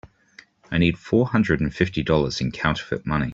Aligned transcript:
I 0.71 0.79
need 0.79 0.97
four 0.97 1.27
hundred 1.27 1.61
and 1.61 1.71
fifty 1.71 2.01
dollars 2.01 2.41
in 2.41 2.51
counterfeit 2.51 3.05
money. 3.05 3.29